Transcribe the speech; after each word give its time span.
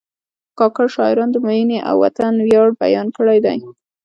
کاکړ 0.59 0.85
شاعرانو 0.95 1.33
د 1.33 1.37
مینې 1.47 1.79
او 1.89 1.95
وطن 2.03 2.33
ویاړ 2.45 2.67
بیان 2.81 3.07
کړی 3.17 3.37
دی. 3.45 3.57